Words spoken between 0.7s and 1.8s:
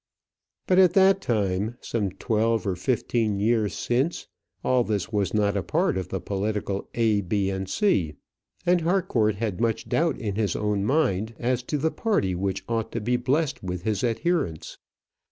at that time